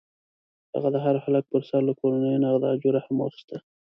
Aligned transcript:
هغه 0.73 0.89
د 0.95 0.97
هر 1.05 1.15
هلک 1.23 1.43
پر 1.51 1.61
سر 1.69 1.81
له 1.89 1.93
کورنیو 1.99 2.41
نغده 2.43 2.67
اجوره 2.73 2.99
هم 3.05 3.17
اخیسته. 3.27 3.57